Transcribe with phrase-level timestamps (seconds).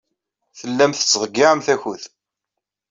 [0.59, 2.01] Tellamt tettḍeyyiɛemt akud.